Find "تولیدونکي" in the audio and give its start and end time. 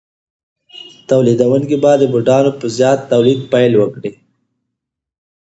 1.09-1.77